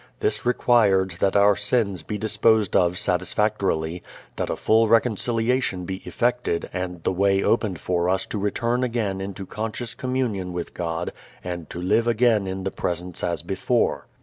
[0.19, 4.01] This required that our sins be disposed of satisfactorily,
[4.35, 9.21] that a full reconciliation be effected and the way opened for us to return again
[9.21, 14.07] into conscious communion with God and to live again in the Presence as before.